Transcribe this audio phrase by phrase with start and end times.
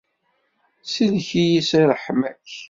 [0.83, 2.51] Sellek-iyi s ṛṛeḥma-k!